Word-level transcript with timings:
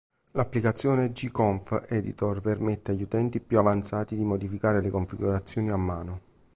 L'applicazione 0.31 1.11
Gconf-editor 1.11 2.41
permette 2.41 2.89
agli 2.93 3.03
utenti 3.03 3.39
più 3.39 3.59
avanzati 3.59 4.15
di 4.15 4.23
modificare 4.23 4.81
le 4.81 4.89
configurazioni 4.89 5.69
a 5.69 5.75
mano. 5.77 6.21